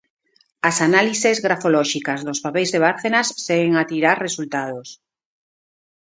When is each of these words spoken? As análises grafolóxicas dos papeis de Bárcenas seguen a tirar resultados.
As 0.69 0.77
análises 0.87 1.37
grafolóxicas 1.45 2.19
dos 2.27 2.41
papeis 2.45 2.69
de 2.71 2.79
Bárcenas 2.87 3.27
seguen 3.47 3.73
a 3.77 3.87
tirar 3.91 4.17
resultados. 4.27 4.87